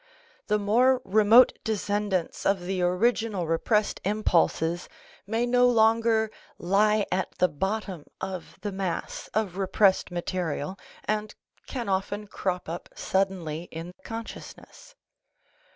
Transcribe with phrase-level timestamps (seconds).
[0.47, 4.89] The more remote descendants of the original repressed impulses
[5.27, 10.75] may no longer lie at the bottom of the mass of repressed material
[11.05, 11.35] and
[11.67, 14.95] can often crop up suddenly in consciousness.